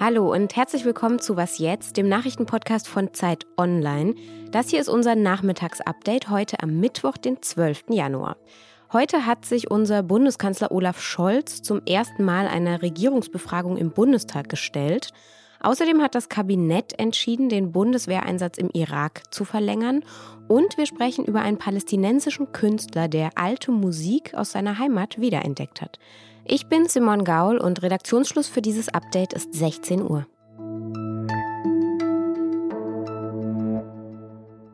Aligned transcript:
Hallo 0.00 0.32
und 0.32 0.56
herzlich 0.56 0.84
willkommen 0.84 1.20
zu 1.20 1.36
Was 1.36 1.58
jetzt, 1.58 1.96
dem 1.96 2.08
Nachrichtenpodcast 2.08 2.88
von 2.88 3.14
Zeit 3.14 3.46
Online. 3.56 4.16
Das 4.50 4.70
hier 4.70 4.80
ist 4.80 4.88
unser 4.88 5.14
Nachmittagsupdate 5.14 6.30
heute 6.30 6.60
am 6.64 6.80
Mittwoch, 6.80 7.16
den 7.16 7.42
12. 7.42 7.84
Januar. 7.90 8.36
Heute 8.92 9.24
hat 9.24 9.44
sich 9.44 9.70
unser 9.70 10.02
Bundeskanzler 10.02 10.72
Olaf 10.72 11.00
Scholz 11.00 11.62
zum 11.62 11.82
ersten 11.86 12.24
Mal 12.24 12.48
einer 12.48 12.82
Regierungsbefragung 12.82 13.76
im 13.76 13.92
Bundestag 13.92 14.48
gestellt. 14.48 15.10
Außerdem 15.64 16.02
hat 16.02 16.14
das 16.14 16.28
Kabinett 16.28 16.98
entschieden, 16.98 17.48
den 17.48 17.72
Bundeswehreinsatz 17.72 18.58
im 18.58 18.68
Irak 18.74 19.22
zu 19.30 19.46
verlängern. 19.46 20.04
Und 20.46 20.76
wir 20.76 20.84
sprechen 20.84 21.24
über 21.24 21.40
einen 21.40 21.56
palästinensischen 21.56 22.52
Künstler, 22.52 23.08
der 23.08 23.30
alte 23.36 23.70
Musik 23.70 24.34
aus 24.34 24.52
seiner 24.52 24.78
Heimat 24.78 25.18
wiederentdeckt 25.18 25.80
hat. 25.80 25.98
Ich 26.44 26.66
bin 26.66 26.86
Simon 26.86 27.24
Gaul 27.24 27.56
und 27.56 27.82
Redaktionsschluss 27.82 28.46
für 28.46 28.60
dieses 28.60 28.90
Update 28.90 29.32
ist 29.32 29.54
16 29.54 30.02
Uhr. 30.02 30.26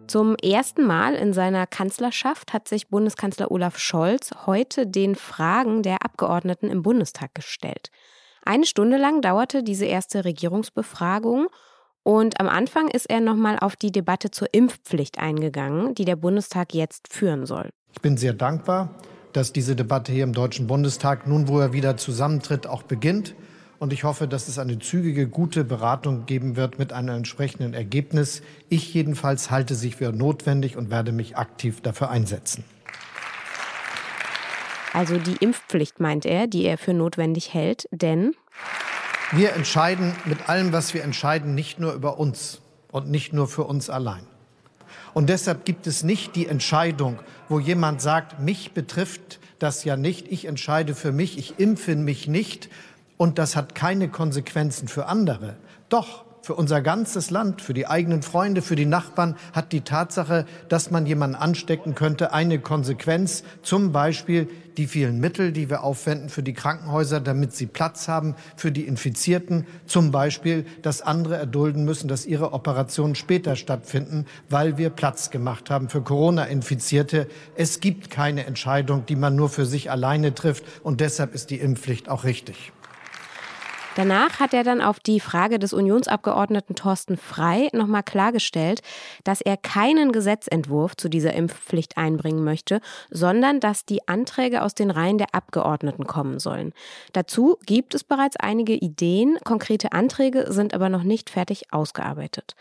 Zum 0.08 0.34
ersten 0.34 0.84
Mal 0.84 1.14
in 1.14 1.32
seiner 1.32 1.68
Kanzlerschaft 1.68 2.52
hat 2.52 2.66
sich 2.66 2.88
Bundeskanzler 2.88 3.52
Olaf 3.52 3.78
Scholz 3.78 4.32
heute 4.44 4.88
den 4.88 5.14
Fragen 5.14 5.84
der 5.84 6.04
Abgeordneten 6.04 6.68
im 6.68 6.82
Bundestag 6.82 7.32
gestellt. 7.32 7.92
Eine 8.50 8.66
Stunde 8.66 8.96
lang 8.96 9.22
dauerte 9.22 9.62
diese 9.62 9.84
erste 9.84 10.24
Regierungsbefragung 10.24 11.46
und 12.02 12.40
am 12.40 12.48
Anfang 12.48 12.88
ist 12.88 13.08
er 13.08 13.20
nochmal 13.20 13.60
auf 13.60 13.76
die 13.76 13.92
Debatte 13.92 14.32
zur 14.32 14.48
Impfpflicht 14.52 15.20
eingegangen, 15.20 15.94
die 15.94 16.04
der 16.04 16.16
Bundestag 16.16 16.74
jetzt 16.74 17.12
führen 17.12 17.46
soll. 17.46 17.70
Ich 17.92 18.00
bin 18.00 18.16
sehr 18.16 18.32
dankbar, 18.32 18.90
dass 19.32 19.52
diese 19.52 19.76
Debatte 19.76 20.10
hier 20.10 20.24
im 20.24 20.32
Deutschen 20.32 20.66
Bundestag, 20.66 21.28
nun 21.28 21.46
wo 21.46 21.60
er 21.60 21.72
wieder 21.72 21.96
zusammentritt, 21.96 22.66
auch 22.66 22.82
beginnt. 22.82 23.36
Und 23.78 23.92
ich 23.92 24.02
hoffe, 24.02 24.26
dass 24.26 24.48
es 24.48 24.58
eine 24.58 24.80
zügige, 24.80 25.28
gute 25.28 25.62
Beratung 25.62 26.26
geben 26.26 26.56
wird 26.56 26.76
mit 26.76 26.92
einem 26.92 27.18
entsprechenden 27.18 27.72
Ergebnis. 27.72 28.42
Ich 28.68 28.92
jedenfalls 28.92 29.52
halte 29.52 29.76
sich 29.76 29.94
für 29.94 30.10
notwendig 30.10 30.76
und 30.76 30.90
werde 30.90 31.12
mich 31.12 31.36
aktiv 31.36 31.82
dafür 31.82 32.10
einsetzen. 32.10 32.64
Also 34.92 35.18
die 35.18 35.36
Impfpflicht 35.36 36.00
meint 36.00 36.26
er, 36.26 36.46
die 36.46 36.64
er 36.64 36.78
für 36.78 36.94
notwendig 36.94 37.54
hält, 37.54 37.88
denn 37.92 38.34
wir 39.32 39.52
entscheiden 39.52 40.12
mit 40.24 40.48
allem, 40.48 40.72
was 40.72 40.92
wir 40.92 41.04
entscheiden, 41.04 41.54
nicht 41.54 41.78
nur 41.78 41.92
über 41.92 42.18
uns 42.18 42.60
und 42.90 43.08
nicht 43.08 43.32
nur 43.32 43.46
für 43.46 43.64
uns 43.64 43.88
allein. 43.88 44.26
Und 45.14 45.28
deshalb 45.28 45.64
gibt 45.64 45.86
es 45.86 46.02
nicht 46.02 46.34
die 46.34 46.46
Entscheidung, 46.46 47.20
wo 47.48 47.60
jemand 47.60 48.00
sagt, 48.00 48.40
mich 48.40 48.72
betrifft 48.72 49.38
das 49.60 49.84
ja 49.84 49.96
nicht, 49.96 50.26
ich 50.30 50.46
entscheide 50.46 50.94
für 50.94 51.12
mich, 51.12 51.38
ich 51.38 51.58
impfe 51.58 51.94
mich 51.94 52.26
nicht 52.26 52.68
und 53.16 53.38
das 53.38 53.54
hat 53.54 53.74
keine 53.74 54.08
Konsequenzen 54.08 54.88
für 54.88 55.06
andere. 55.06 55.56
Doch, 55.88 56.24
für 56.42 56.54
unser 56.54 56.80
ganzes 56.80 57.30
Land, 57.30 57.62
für 57.62 57.74
die 57.74 57.86
eigenen 57.86 58.22
Freunde, 58.22 58.62
für 58.62 58.76
die 58.76 58.86
Nachbarn 58.86 59.36
hat 59.52 59.72
die 59.72 59.82
Tatsache, 59.82 60.46
dass 60.68 60.90
man 60.90 61.06
jemanden 61.06 61.36
anstecken 61.36 61.94
könnte, 61.94 62.32
eine 62.32 62.58
Konsequenz. 62.58 63.44
Zum 63.62 63.92
Beispiel 63.92 64.48
die 64.76 64.86
vielen 64.86 65.20
Mittel, 65.20 65.52
die 65.52 65.68
wir 65.68 65.82
aufwenden 65.82 66.28
für 66.28 66.42
die 66.42 66.54
Krankenhäuser, 66.54 67.20
damit 67.20 67.54
sie 67.54 67.66
Platz 67.66 68.08
haben 68.08 68.34
für 68.56 68.72
die 68.72 68.86
Infizierten. 68.86 69.66
Zum 69.86 70.10
Beispiel, 70.10 70.64
dass 70.82 71.02
andere 71.02 71.36
erdulden 71.36 71.84
müssen, 71.84 72.08
dass 72.08 72.24
ihre 72.24 72.52
Operationen 72.52 73.14
später 73.14 73.56
stattfinden, 73.56 74.26
weil 74.48 74.78
wir 74.78 74.90
Platz 74.90 75.30
gemacht 75.30 75.70
haben 75.70 75.88
für 75.88 76.00
Corona-Infizierte. 76.00 77.26
Es 77.56 77.80
gibt 77.80 78.10
keine 78.10 78.46
Entscheidung, 78.46 79.04
die 79.06 79.16
man 79.16 79.36
nur 79.36 79.50
für 79.50 79.66
sich 79.66 79.90
alleine 79.90 80.34
trifft. 80.34 80.64
Und 80.82 81.00
deshalb 81.00 81.34
ist 81.34 81.50
die 81.50 81.60
Impfpflicht 81.60 82.08
auch 82.08 82.24
richtig. 82.24 82.72
Danach 84.00 84.40
hat 84.40 84.54
er 84.54 84.64
dann 84.64 84.80
auf 84.80 84.98
die 84.98 85.20
Frage 85.20 85.58
des 85.58 85.74
Unionsabgeordneten 85.74 86.74
Thorsten 86.74 87.18
Frei 87.18 87.68
nochmal 87.74 88.02
klargestellt, 88.02 88.80
dass 89.24 89.42
er 89.42 89.58
keinen 89.58 90.10
Gesetzentwurf 90.10 90.96
zu 90.96 91.10
dieser 91.10 91.34
Impfpflicht 91.34 91.98
einbringen 91.98 92.42
möchte, 92.42 92.80
sondern 93.10 93.60
dass 93.60 93.84
die 93.84 94.08
Anträge 94.08 94.62
aus 94.62 94.74
den 94.74 94.90
Reihen 94.90 95.18
der 95.18 95.34
Abgeordneten 95.34 96.06
kommen 96.06 96.38
sollen. 96.38 96.72
Dazu 97.12 97.58
gibt 97.66 97.94
es 97.94 98.02
bereits 98.02 98.38
einige 98.38 98.72
Ideen, 98.72 99.36
konkrete 99.44 99.92
Anträge 99.92 100.50
sind 100.50 100.72
aber 100.72 100.88
noch 100.88 101.02
nicht 101.02 101.28
fertig 101.28 101.70
ausgearbeitet. 101.70 102.54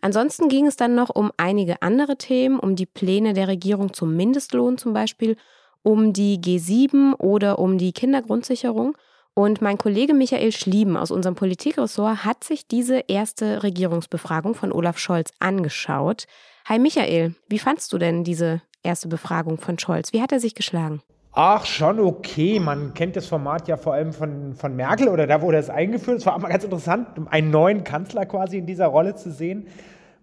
Ansonsten 0.00 0.48
ging 0.48 0.66
es 0.66 0.76
dann 0.76 0.94
noch 0.94 1.10
um 1.10 1.30
einige 1.36 1.82
andere 1.82 2.16
Themen, 2.16 2.58
um 2.58 2.76
die 2.76 2.86
Pläne 2.86 3.34
der 3.34 3.48
Regierung 3.48 3.92
zum 3.92 4.16
Mindestlohn 4.16 4.78
zum 4.78 4.94
Beispiel, 4.94 5.36
um 5.82 6.14
die 6.14 6.38
G7 6.38 7.12
oder 7.16 7.58
um 7.58 7.76
die 7.76 7.92
Kindergrundsicherung. 7.92 8.96
Und 9.38 9.62
mein 9.62 9.78
Kollege 9.78 10.14
Michael 10.14 10.50
Schlieben 10.50 10.96
aus 10.96 11.12
unserem 11.12 11.36
Politikressort 11.36 12.24
hat 12.24 12.42
sich 12.42 12.66
diese 12.66 13.04
erste 13.06 13.62
Regierungsbefragung 13.62 14.56
von 14.56 14.72
Olaf 14.72 14.98
Scholz 14.98 15.30
angeschaut. 15.38 16.26
Hi 16.68 16.80
Michael, 16.80 17.36
wie 17.48 17.60
fandst 17.60 17.92
du 17.92 17.98
denn 17.98 18.24
diese 18.24 18.62
erste 18.82 19.06
Befragung 19.06 19.58
von 19.58 19.78
Scholz? 19.78 20.12
Wie 20.12 20.22
hat 20.22 20.32
er 20.32 20.40
sich 20.40 20.56
geschlagen? 20.56 21.02
Ach, 21.30 21.66
schon 21.66 22.00
okay. 22.00 22.58
Man 22.58 22.94
kennt 22.94 23.14
das 23.14 23.26
Format 23.26 23.68
ja 23.68 23.76
vor 23.76 23.92
allem 23.94 24.12
von, 24.12 24.56
von 24.56 24.74
Merkel 24.74 25.06
oder 25.06 25.28
da 25.28 25.40
wurde 25.40 25.58
es 25.58 25.70
eingeführt. 25.70 26.18
Es 26.18 26.26
war 26.26 26.34
aber 26.34 26.48
ganz 26.48 26.64
interessant, 26.64 27.06
einen 27.30 27.52
neuen 27.52 27.84
Kanzler 27.84 28.26
quasi 28.26 28.58
in 28.58 28.66
dieser 28.66 28.88
Rolle 28.88 29.14
zu 29.14 29.30
sehen. 29.30 29.68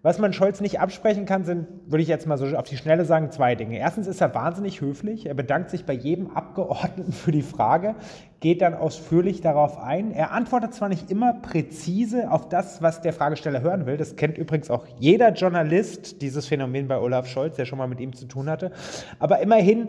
Was 0.06 0.20
man 0.20 0.32
Scholz 0.32 0.60
nicht 0.60 0.78
absprechen 0.78 1.26
kann, 1.26 1.42
sind, 1.42 1.66
würde 1.88 2.00
ich 2.00 2.06
jetzt 2.06 2.28
mal 2.28 2.38
so 2.38 2.46
auf 2.56 2.68
die 2.68 2.76
Schnelle 2.76 3.04
sagen, 3.04 3.32
zwei 3.32 3.56
Dinge. 3.56 3.76
Erstens 3.76 4.06
ist 4.06 4.20
er 4.20 4.36
wahnsinnig 4.36 4.80
höflich. 4.80 5.26
Er 5.26 5.34
bedankt 5.34 5.68
sich 5.68 5.84
bei 5.84 5.94
jedem 5.94 6.30
Abgeordneten 6.30 7.10
für 7.12 7.32
die 7.32 7.42
Frage, 7.42 7.96
geht 8.38 8.62
dann 8.62 8.74
ausführlich 8.74 9.40
darauf 9.40 9.82
ein. 9.82 10.12
Er 10.12 10.30
antwortet 10.30 10.74
zwar 10.74 10.88
nicht 10.88 11.10
immer 11.10 11.32
präzise 11.32 12.30
auf 12.30 12.48
das, 12.48 12.80
was 12.82 13.00
der 13.00 13.14
Fragesteller 13.14 13.62
hören 13.62 13.86
will. 13.86 13.96
Das 13.96 14.14
kennt 14.14 14.38
übrigens 14.38 14.70
auch 14.70 14.86
jeder 15.00 15.32
Journalist, 15.32 16.22
dieses 16.22 16.46
Phänomen 16.46 16.86
bei 16.86 17.00
Olaf 17.00 17.26
Scholz, 17.26 17.56
der 17.56 17.64
schon 17.64 17.78
mal 17.78 17.88
mit 17.88 17.98
ihm 17.98 18.12
zu 18.12 18.26
tun 18.26 18.48
hatte. 18.48 18.70
Aber 19.18 19.40
immerhin 19.40 19.88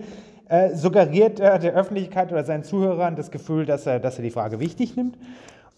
äh, 0.50 0.74
suggeriert 0.74 1.40
er 1.40 1.60
der 1.60 1.76
Öffentlichkeit 1.76 2.32
oder 2.32 2.44
seinen 2.44 2.64
Zuhörern 2.64 3.16
das 3.16 3.30
Gefühl, 3.30 3.68
dass 3.68 3.86
er, 3.86 4.00
dass 4.00 4.18
er 4.18 4.24
die 4.24 4.32
Frage 4.32 4.60
wichtig 4.60 4.96
nimmt. 4.96 5.16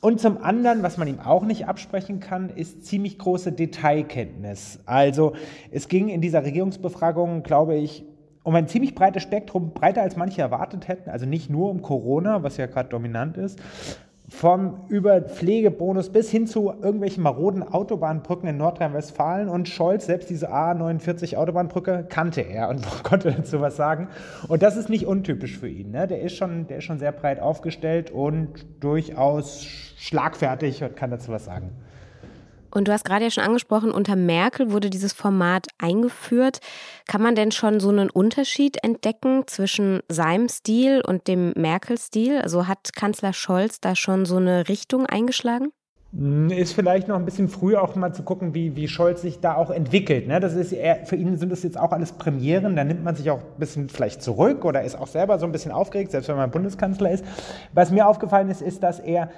Und 0.02 0.22
zum 0.22 0.38
anderen, 0.38 0.82
was 0.82 0.98
man 0.98 1.08
ihm 1.10 1.20
auch 1.20 1.44
nicht 1.44 1.68
absprechen 1.68 2.22
kann, 2.22 2.50
ist 2.50 2.86
ziemlich 2.86 3.18
große 3.18 3.52
Detailkenntnis. 3.52 4.80
Also 4.86 5.34
es 5.72 5.90
ging 5.90 6.08
in 6.08 6.22
dieser 6.22 6.44
Regierungsbefragung, 6.44 7.44
glaube 7.44 7.76
ich, 7.76 8.06
um 8.44 8.56
ein 8.56 8.68
ziemlich 8.68 8.96
breites 8.96 9.24
Spektrum, 9.24 9.74
breiter 9.74 10.02
als 10.02 10.16
manche 10.16 10.42
erwartet 10.42 10.88
hätten. 10.88 11.10
Also 11.10 11.26
nicht 11.26 11.50
nur 11.50 11.70
um 11.70 11.82
Corona, 11.82 12.44
was 12.44 12.56
ja 12.56 12.68
gerade 12.68 12.88
dominant 12.90 13.38
ist, 13.38 13.60
vom 14.30 14.82
über 14.90 15.22
Pflegebonus 15.22 16.10
bis 16.10 16.30
hin 16.30 16.46
zu 16.46 16.72
irgendwelchen 16.72 17.24
maroden 17.24 17.64
Autobahnbrücken 17.64 18.48
in 18.48 18.58
Nordrhein-Westfalen. 18.58 19.50
Und 19.50 19.68
Scholz, 19.68 20.06
selbst 20.06 20.30
diese 20.30 20.52
A49 20.54 21.36
Autobahnbrücke, 21.36 22.06
kannte 22.08 22.42
er 22.42 22.70
und 22.70 22.86
konnte 23.04 23.32
dazu 23.32 23.60
was 23.60 23.76
sagen. 23.76 24.08
Und 24.48 24.62
das 24.62 24.78
ist 24.78 24.90
nicht 24.90 25.06
untypisch 25.06 25.58
für 25.58 25.68
ihn. 25.68 25.92
Ne? 25.92 26.08
Der, 26.08 26.22
ist 26.22 26.36
schon, 26.36 26.68
der 26.68 26.78
ist 26.78 26.84
schon 26.84 27.00
sehr 27.00 27.12
breit 27.12 27.40
aufgestellt 27.40 28.12
und 28.12 28.66
durchaus 28.80 29.64
schlagfertig 29.98 30.84
und 30.84 30.96
kann 30.96 31.10
dazu 31.10 31.32
was 31.32 31.46
sagen. 31.46 31.72
Und 32.72 32.88
du 32.88 32.92
hast 32.92 33.06
gerade 33.06 33.26
ja 33.26 33.32
schon 33.32 33.44
angesprochen, 33.44 33.92
unter 33.92 34.16
Merkel 34.16 34.72
wurde 34.72 34.90
dieses 34.90 35.14
Format 35.14 35.68
eingeführt. 35.78 36.60
Kann 37.08 37.22
man 37.22 37.36
denn 37.36 37.52
schon 37.52 37.80
so 37.80 37.90
einen 37.90 38.10
Unterschied 38.10 38.84
entdecken 38.84 39.44
zwischen 39.48 40.02
seinem 40.08 40.50
Stil 40.50 41.02
und 41.06 41.28
dem 41.28 41.54
Merkel-Stil? 41.56 42.40
Also 42.42 42.68
hat 42.68 42.94
Kanzler 42.96 43.34
Scholz 43.34 43.82
da 43.82 43.96
schon 43.96 44.26
so 44.26 44.38
eine 44.38 44.70
Richtung 44.70 45.06
eingeschlagen? 45.06 45.72
Ist 46.12 46.74
vielleicht 46.74 47.08
noch 47.08 47.18
ein 47.18 47.26
bisschen 47.26 47.50
früh 47.50 47.76
auch 47.76 47.96
mal 47.96 48.12
zu 48.14 48.24
gucken, 48.24 48.56
wie, 48.56 48.76
wie 48.76 48.88
Scholz 48.88 49.22
sich 49.22 49.42
da 49.42 49.54
auch 49.54 49.70
entwickelt. 49.70 50.28
Ne? 50.28 50.40
Das 50.40 50.56
ist 50.56 50.72
eher, 50.72 51.06
für 51.06 51.16
ihn 51.16 51.38
sind 51.38 51.52
das 51.52 51.62
jetzt 51.62 51.78
auch 51.78 51.92
alles 51.92 52.14
Premieren, 52.14 52.76
da 52.76 52.84
nimmt 52.84 53.04
man 53.04 53.16
sich 53.16 53.30
auch 53.30 53.38
ein 53.38 53.60
bisschen 53.60 53.90
vielleicht 53.90 54.24
zurück 54.24 54.66
oder 54.66 54.84
ist 54.84 54.98
auch 54.98 55.06
selber 55.06 55.38
so 55.38 55.46
ein 55.46 55.52
bisschen 55.52 55.72
aufgeregt, 55.72 56.10
selbst 56.10 56.28
wenn 56.28 56.36
man 56.36 56.50
Bundeskanzler 56.50 57.12
ist. 57.12 57.24
Was 57.74 57.92
mir 57.92 58.08
aufgefallen 58.08 58.50
ist, 58.50 58.64
ist, 58.64 58.82
dass 58.82 59.00
er 59.00 59.30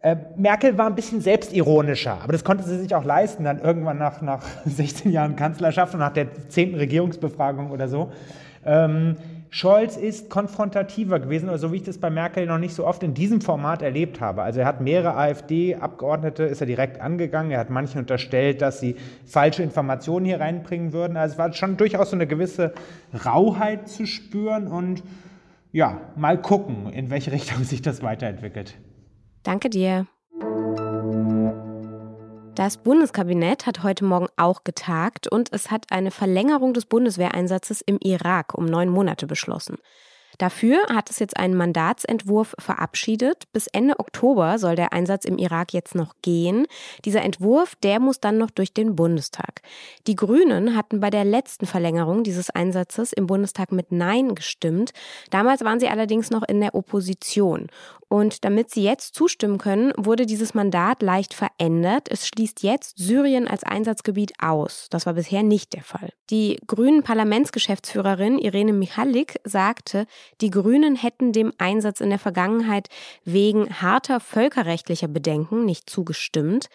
äh, 0.00 0.16
Merkel 0.36 0.78
war 0.78 0.86
ein 0.86 0.94
bisschen 0.94 1.20
selbstironischer, 1.20 2.18
aber 2.22 2.32
das 2.32 2.44
konnte 2.44 2.62
sie 2.64 2.78
sich 2.78 2.94
auch 2.94 3.04
leisten, 3.04 3.44
dann 3.44 3.60
irgendwann 3.60 3.98
nach, 3.98 4.22
nach 4.22 4.44
16 4.64 5.10
Jahren 5.10 5.34
Kanzlerschaft 5.34 5.94
und 5.94 6.00
nach 6.00 6.12
der 6.12 6.28
10. 6.48 6.74
Regierungsbefragung 6.76 7.70
oder 7.70 7.88
so. 7.88 8.12
Ähm, 8.64 9.16
Scholz 9.50 9.96
ist 9.96 10.28
konfrontativer 10.28 11.20
gewesen, 11.20 11.48
oder 11.48 11.58
so 11.58 11.72
wie 11.72 11.76
ich 11.76 11.82
das 11.82 11.98
bei 11.98 12.10
Merkel 12.10 12.46
noch 12.46 12.58
nicht 12.58 12.74
so 12.74 12.86
oft 12.86 13.02
in 13.02 13.14
diesem 13.14 13.40
Format 13.40 13.80
erlebt 13.80 14.20
habe. 14.20 14.42
Also 14.42 14.60
er 14.60 14.66
hat 14.66 14.82
mehrere 14.82 15.16
AfD-Abgeordnete, 15.16 16.42
ist 16.44 16.60
er 16.60 16.66
direkt 16.66 17.00
angegangen, 17.00 17.50
er 17.50 17.60
hat 17.60 17.70
manchen 17.70 17.98
unterstellt, 17.98 18.60
dass 18.60 18.78
sie 18.78 18.96
falsche 19.24 19.62
Informationen 19.62 20.26
hier 20.26 20.38
reinbringen 20.38 20.92
würden. 20.92 21.16
Also 21.16 21.32
es 21.32 21.38
war 21.38 21.52
schon 21.54 21.78
durchaus 21.78 22.10
so 22.10 22.16
eine 22.16 22.26
gewisse 22.26 22.74
Rauheit 23.24 23.88
zu 23.88 24.06
spüren 24.06 24.66
und 24.66 25.02
ja, 25.72 25.98
mal 26.14 26.40
gucken, 26.40 26.92
in 26.92 27.08
welche 27.08 27.32
Richtung 27.32 27.62
sich 27.64 27.80
das 27.80 28.02
weiterentwickelt. 28.02 28.74
Danke 29.48 29.70
dir. 29.70 30.06
Das 32.54 32.76
Bundeskabinett 32.76 33.64
hat 33.64 33.82
heute 33.82 34.04
Morgen 34.04 34.26
auch 34.36 34.62
getagt 34.62 35.26
und 35.26 35.50
es 35.54 35.70
hat 35.70 35.86
eine 35.90 36.10
Verlängerung 36.10 36.74
des 36.74 36.84
Bundeswehreinsatzes 36.84 37.80
im 37.80 37.96
Irak 37.98 38.52
um 38.52 38.66
neun 38.66 38.90
Monate 38.90 39.26
beschlossen. 39.26 39.78
Dafür 40.38 40.86
hat 40.88 41.10
es 41.10 41.18
jetzt 41.18 41.36
einen 41.36 41.56
Mandatsentwurf 41.56 42.54
verabschiedet. 42.58 43.44
Bis 43.52 43.66
Ende 43.66 43.98
Oktober 43.98 44.58
soll 44.58 44.76
der 44.76 44.92
Einsatz 44.92 45.24
im 45.24 45.36
Irak 45.36 45.74
jetzt 45.74 45.94
noch 45.94 46.14
gehen. 46.22 46.66
Dieser 47.04 47.22
Entwurf, 47.22 47.74
der 47.76 48.00
muss 48.00 48.20
dann 48.20 48.38
noch 48.38 48.50
durch 48.50 48.72
den 48.72 48.96
Bundestag. 48.96 49.62
Die 50.06 50.16
Grünen 50.16 50.76
hatten 50.76 51.00
bei 51.00 51.10
der 51.10 51.24
letzten 51.24 51.66
Verlängerung 51.66 52.22
dieses 52.22 52.50
Einsatzes 52.50 53.12
im 53.12 53.26
Bundestag 53.26 53.72
mit 53.72 53.92
Nein 53.92 54.34
gestimmt. 54.34 54.92
Damals 55.30 55.64
waren 55.64 55.80
sie 55.80 55.88
allerdings 55.88 56.30
noch 56.30 56.42
in 56.42 56.60
der 56.60 56.74
Opposition. 56.74 57.66
Und 58.08 58.44
damit 58.44 58.70
sie 58.70 58.82
jetzt 58.82 59.14
zustimmen 59.14 59.58
können, 59.58 59.92
wurde 59.96 60.24
dieses 60.24 60.54
Mandat 60.54 61.02
leicht 61.02 61.34
verändert. 61.34 62.08
Es 62.10 62.26
schließt 62.26 62.62
jetzt 62.62 62.96
Syrien 62.96 63.46
als 63.46 63.64
Einsatzgebiet 63.64 64.32
aus. 64.40 64.86
Das 64.90 65.04
war 65.04 65.12
bisher 65.12 65.42
nicht 65.42 65.74
der 65.74 65.82
Fall. 65.82 66.10
Die 66.30 66.58
grünen 66.66 67.02
Parlamentsgeschäftsführerin 67.02 68.38
Irene 68.38 68.72
Michalik 68.72 69.38
sagte, 69.44 70.06
die 70.40 70.50
Grünen 70.50 70.96
hätten 70.96 71.32
dem 71.32 71.52
Einsatz 71.58 72.00
in 72.00 72.10
der 72.10 72.18
Vergangenheit 72.18 72.88
wegen 73.24 73.80
harter 73.80 74.20
völkerrechtlicher 74.20 75.08
Bedenken 75.08 75.64
nicht 75.64 75.88
zugestimmt. 75.88 76.68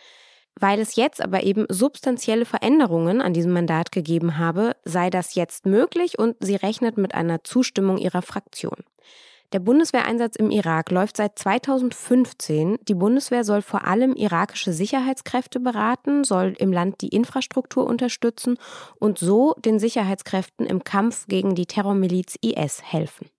Weil 0.59 0.79
es 0.79 0.95
jetzt 0.95 1.19
aber 1.19 1.43
eben 1.43 1.65
substanzielle 1.69 2.45
Veränderungen 2.45 3.21
an 3.21 3.33
diesem 3.33 3.53
Mandat 3.53 3.91
gegeben 3.91 4.37
habe, 4.37 4.75
sei 4.83 5.09
das 5.09 5.33
jetzt 5.33 5.65
möglich 5.65 6.19
und 6.19 6.35
sie 6.41 6.55
rechnet 6.55 6.95
mit 6.95 7.15
einer 7.15 7.43
Zustimmung 7.43 7.97
ihrer 7.97 8.21
Fraktion. 8.21 8.83
Der 9.53 9.59
Bundeswehreinsatz 9.59 10.35
im 10.35 10.49
Irak 10.49 10.89
läuft 10.89 11.17
seit 11.17 11.37
2015. 11.37 12.79
Die 12.87 12.95
Bundeswehr 12.95 13.43
soll 13.43 13.61
vor 13.61 13.85
allem 13.85 14.15
irakische 14.15 14.73
Sicherheitskräfte 14.73 15.59
beraten, 15.59 16.23
soll 16.23 16.55
im 16.57 16.73
Land 16.73 17.01
die 17.01 17.09
Infrastruktur 17.09 17.85
unterstützen 17.85 18.57
und 18.99 19.19
so 19.19 19.53
den 19.63 19.77
Sicherheitskräften 19.77 20.65
im 20.65 20.83
Kampf 20.83 21.27
gegen 21.27 21.53
die 21.53 21.67
Terrormiliz 21.67 22.35
IS 22.41 22.81
helfen. 22.83 23.29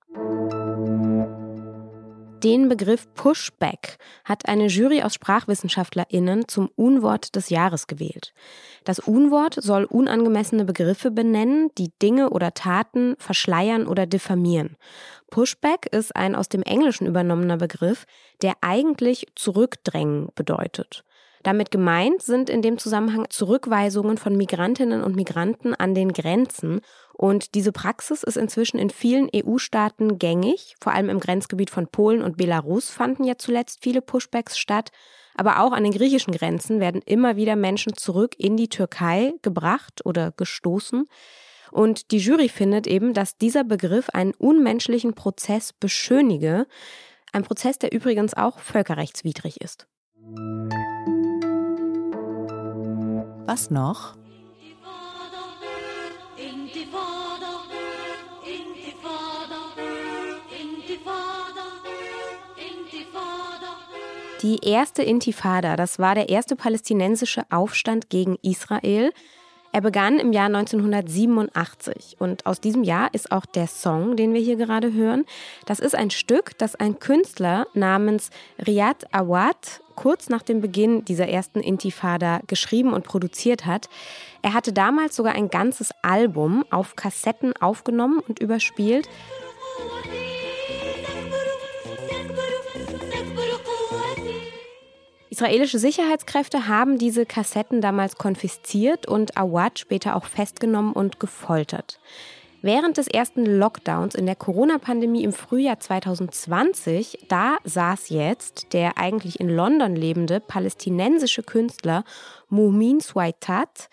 Den 2.44 2.68
Begriff 2.68 3.06
Pushback 3.14 3.96
hat 4.22 4.46
eine 4.46 4.66
Jury 4.66 5.02
aus 5.02 5.14
SprachwissenschaftlerInnen 5.14 6.46
zum 6.46 6.68
Unwort 6.76 7.36
des 7.36 7.48
Jahres 7.48 7.86
gewählt. 7.86 8.34
Das 8.84 8.98
Unwort 8.98 9.56
soll 9.58 9.84
unangemessene 9.84 10.66
Begriffe 10.66 11.10
benennen, 11.10 11.70
die 11.78 11.90
Dinge 12.02 12.28
oder 12.28 12.52
Taten 12.52 13.14
verschleiern 13.18 13.86
oder 13.86 14.04
diffamieren. 14.04 14.76
Pushback 15.30 15.86
ist 15.90 16.14
ein 16.14 16.34
aus 16.34 16.50
dem 16.50 16.62
Englischen 16.62 17.06
übernommener 17.06 17.56
Begriff, 17.56 18.04
der 18.42 18.52
eigentlich 18.60 19.26
zurückdrängen 19.36 20.28
bedeutet. 20.34 21.02
Damit 21.44 21.70
gemeint 21.70 22.22
sind 22.22 22.48
in 22.48 22.62
dem 22.62 22.78
Zusammenhang 22.78 23.26
Zurückweisungen 23.28 24.16
von 24.16 24.34
Migrantinnen 24.34 25.04
und 25.04 25.14
Migranten 25.14 25.74
an 25.74 25.94
den 25.94 26.14
Grenzen. 26.14 26.80
Und 27.12 27.54
diese 27.54 27.70
Praxis 27.70 28.22
ist 28.22 28.38
inzwischen 28.38 28.78
in 28.78 28.88
vielen 28.88 29.28
EU-Staaten 29.32 30.18
gängig. 30.18 30.74
Vor 30.80 30.94
allem 30.94 31.10
im 31.10 31.20
Grenzgebiet 31.20 31.68
von 31.68 31.86
Polen 31.86 32.22
und 32.22 32.38
Belarus 32.38 32.88
fanden 32.88 33.24
ja 33.24 33.36
zuletzt 33.36 33.80
viele 33.82 34.00
Pushbacks 34.00 34.56
statt. 34.56 34.90
Aber 35.34 35.60
auch 35.60 35.72
an 35.72 35.84
den 35.84 35.92
griechischen 35.92 36.32
Grenzen 36.32 36.80
werden 36.80 37.02
immer 37.04 37.36
wieder 37.36 37.56
Menschen 37.56 37.94
zurück 37.94 38.34
in 38.38 38.56
die 38.56 38.70
Türkei 38.70 39.34
gebracht 39.42 40.00
oder 40.06 40.32
gestoßen. 40.32 41.06
Und 41.70 42.10
die 42.10 42.18
Jury 42.18 42.48
findet 42.48 42.86
eben, 42.86 43.12
dass 43.12 43.36
dieser 43.36 43.64
Begriff 43.64 44.08
einen 44.08 44.32
unmenschlichen 44.32 45.12
Prozess 45.12 45.74
beschönige. 45.74 46.66
Ein 47.32 47.42
Prozess, 47.42 47.78
der 47.78 47.92
übrigens 47.92 48.32
auch 48.32 48.60
völkerrechtswidrig 48.60 49.60
ist. 49.60 49.86
Was 53.46 53.70
noch? 53.70 54.14
Die 64.40 64.58
erste 64.62 65.02
Intifada, 65.02 65.76
das 65.76 65.98
war 65.98 66.14
der 66.14 66.28
erste 66.28 66.56
palästinensische 66.56 67.42
Aufstand 67.50 68.10
gegen 68.10 68.36
Israel. 68.42 69.12
Er 69.72 69.80
begann 69.80 70.18
im 70.18 70.32
Jahr 70.32 70.46
1987 70.46 72.16
und 72.20 72.46
aus 72.46 72.60
diesem 72.60 72.84
Jahr 72.84 73.12
ist 73.12 73.32
auch 73.32 73.44
der 73.44 73.66
Song, 73.66 74.16
den 74.16 74.32
wir 74.32 74.40
hier 74.40 74.56
gerade 74.56 74.92
hören. 74.92 75.24
Das 75.66 75.80
ist 75.80 75.94
ein 75.94 76.10
Stück, 76.10 76.56
das 76.58 76.76
ein 76.76 76.98
Künstler 76.98 77.66
namens 77.74 78.30
Riyad 78.66 79.12
Awad 79.12 79.80
kurz 79.94 80.28
nach 80.28 80.42
dem 80.42 80.60
Beginn 80.60 81.04
dieser 81.04 81.28
ersten 81.28 81.60
Intifada 81.60 82.40
geschrieben 82.46 82.92
und 82.92 83.04
produziert 83.04 83.66
hat. 83.66 83.88
Er 84.42 84.54
hatte 84.54 84.72
damals 84.72 85.16
sogar 85.16 85.34
ein 85.34 85.48
ganzes 85.48 85.90
Album 86.02 86.64
auf 86.70 86.96
Kassetten 86.96 87.54
aufgenommen 87.56 88.20
und 88.26 88.38
überspielt. 88.38 89.08
Israelische 95.30 95.80
Sicherheitskräfte 95.80 96.68
haben 96.68 96.96
diese 96.96 97.26
Kassetten 97.26 97.80
damals 97.80 98.16
konfisziert 98.16 99.08
und 99.08 99.36
Awad 99.36 99.80
später 99.80 100.14
auch 100.14 100.26
festgenommen 100.26 100.92
und 100.92 101.18
gefoltert. 101.18 101.98
Während 102.64 102.96
des 102.96 103.08
ersten 103.08 103.44
Lockdowns 103.44 104.14
in 104.14 104.24
der 104.24 104.36
Corona-Pandemie 104.36 105.22
im 105.22 105.34
Frühjahr 105.34 105.78
2020, 105.78 107.26
da 107.28 107.58
saß 107.64 108.08
jetzt 108.08 108.72
der 108.72 108.96
eigentlich 108.96 109.38
in 109.38 109.50
London 109.50 109.94
lebende 109.94 110.40
palästinensische 110.40 111.42
Künstler 111.42 112.04
Mumin 112.48 113.02
Swaitat 113.02 113.90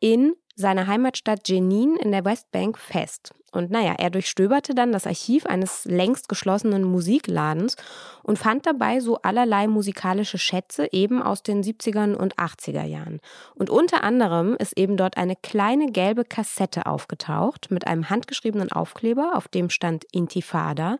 in 0.00 0.34
seiner 0.60 0.86
Heimatstadt 0.86 1.48
Jenin 1.48 1.96
in 1.96 2.12
der 2.12 2.24
Westbank 2.24 2.78
fest. 2.78 3.32
Und 3.52 3.70
naja, 3.70 3.94
er 3.98 4.10
durchstöberte 4.10 4.74
dann 4.74 4.92
das 4.92 5.06
Archiv 5.06 5.44
eines 5.46 5.84
längst 5.84 6.28
geschlossenen 6.28 6.84
Musikladens 6.84 7.76
und 8.22 8.38
fand 8.38 8.64
dabei 8.66 9.00
so 9.00 9.16
allerlei 9.22 9.66
musikalische 9.66 10.38
Schätze 10.38 10.88
eben 10.92 11.20
aus 11.20 11.42
den 11.42 11.62
70er 11.62 12.14
und 12.14 12.36
80er 12.36 12.84
Jahren. 12.84 13.20
Und 13.56 13.68
unter 13.68 14.04
anderem 14.04 14.54
ist 14.56 14.78
eben 14.78 14.96
dort 14.96 15.16
eine 15.16 15.34
kleine 15.34 15.90
gelbe 15.90 16.24
Kassette 16.24 16.86
aufgetaucht 16.86 17.70
mit 17.70 17.86
einem 17.86 18.08
handgeschriebenen 18.08 18.70
Aufkleber, 18.70 19.32
auf 19.34 19.48
dem 19.48 19.68
stand 19.68 20.04
Intifada. 20.12 20.98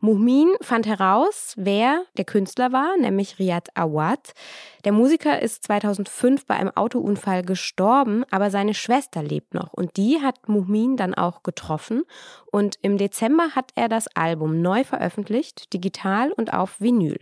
Muhmin 0.00 0.48
fand 0.60 0.86
heraus, 0.86 1.54
wer 1.56 2.04
der 2.16 2.24
Künstler 2.24 2.70
war, 2.70 2.96
nämlich 2.98 3.40
Riyad 3.40 3.76
Awad. 3.76 4.32
Der 4.84 4.92
Musiker 4.92 5.42
ist 5.42 5.64
2005 5.64 6.46
bei 6.46 6.54
einem 6.54 6.70
Autounfall 6.76 7.42
gestorben, 7.42 8.24
aber 8.30 8.50
seine 8.50 8.74
Schwester 8.74 9.24
lebt 9.24 9.54
noch 9.54 9.72
und 9.72 9.96
die 9.96 10.20
hat 10.22 10.48
Muhmin 10.48 10.96
dann 10.96 11.14
auch 11.14 11.42
getroffen 11.42 12.04
und 12.52 12.76
im 12.82 12.96
Dezember 12.96 13.56
hat 13.56 13.72
er 13.74 13.88
das 13.88 14.06
Album 14.14 14.62
neu 14.62 14.84
veröffentlicht, 14.84 15.72
digital 15.72 16.30
und 16.30 16.52
auf 16.52 16.80
Vinyl. 16.80 17.18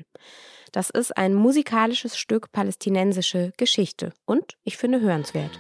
Das 0.73 0.91
ist 0.91 1.17
ein 1.17 1.33
musikalisches 1.33 2.19
Stück 2.19 2.53
palästinensische 2.53 3.53
Geschichte 3.57 4.13
und 4.27 4.59
ich 4.65 4.77
finde 4.77 5.01
hörenswert. 5.01 5.59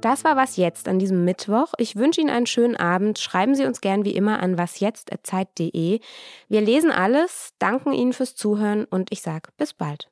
Das 0.00 0.24
war 0.24 0.34
was 0.34 0.56
jetzt 0.56 0.88
an 0.88 0.98
diesem 0.98 1.26
Mittwoch. 1.26 1.74
Ich 1.76 1.94
wünsche 1.94 2.22
Ihnen 2.22 2.30
einen 2.30 2.46
schönen 2.46 2.76
Abend. 2.76 3.18
Schreiben 3.18 3.54
Sie 3.54 3.66
uns 3.66 3.82
gern 3.82 4.04
wie 4.04 4.14
immer 4.14 4.40
an 4.40 4.56
wasjetzt.zeit.de. 4.56 6.00
Wir 6.48 6.60
lesen 6.60 6.90
alles, 6.90 7.50
danken 7.58 7.92
Ihnen 7.92 8.14
fürs 8.14 8.34
Zuhören 8.34 8.86
und 8.86 9.12
ich 9.12 9.20
sage 9.20 9.50
bis 9.58 9.74
bald. 9.74 10.10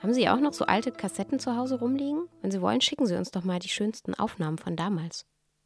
Haben 0.00 0.12
Sie 0.12 0.28
auch 0.28 0.38
noch 0.38 0.52
so 0.52 0.66
alte 0.66 0.92
Kassetten 0.92 1.40
zu 1.40 1.56
Hause 1.56 1.80
rumliegen? 1.80 2.28
Wenn 2.40 2.52
Sie 2.52 2.60
wollen, 2.60 2.82
schicken 2.82 3.06
Sie 3.06 3.16
uns 3.16 3.32
doch 3.32 3.42
mal 3.42 3.58
die 3.58 3.68
schönsten 3.68 4.14
Aufnahmen 4.14 4.58
von 4.58 4.76
damals. 4.76 5.26